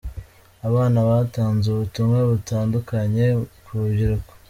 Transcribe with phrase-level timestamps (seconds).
[0.67, 3.25] Abana batanze ubutumwa butandukanye
[3.63, 4.31] ku rubyiruko.